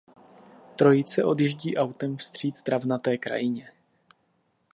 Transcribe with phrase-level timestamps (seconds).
[0.75, 3.71] Trojice odjíždí autem vstříc travnaté krajině.